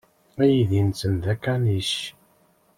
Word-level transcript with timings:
Aydi-nsen 0.41 1.13
d 1.23 1.25
akanic. 1.33 1.91